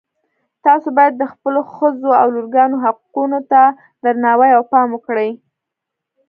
تاسو 0.65 0.87
باید 0.97 1.13
د 1.17 1.23
خپلو 1.31 1.61
ښځو 1.73 2.09
او 2.21 2.27
لورګانو 2.35 2.77
حقونو 2.85 3.39
ته 3.51 3.61
درناوی 4.03 4.51
او 4.57 4.63
پام 4.71 4.87
وکړئ 4.93 5.31